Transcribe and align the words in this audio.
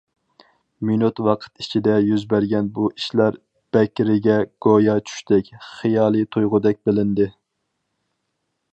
مىنۇت 0.89 1.19
ۋاقىت 1.27 1.61
ئىچىدە 1.63 1.97
يۈز 2.05 2.23
بەرگەن 2.31 2.71
بۇ 2.79 2.89
ئىشلار 2.95 3.37
بەكرىگە 3.77 4.41
گويا 4.69 4.99
چۈشتەك، 5.11 5.55
خىيالى 5.71 6.27
تۇيغۇدەك 6.37 6.85
بىلىندى. 6.91 7.33